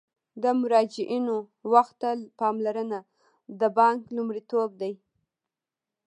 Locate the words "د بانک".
3.59-3.99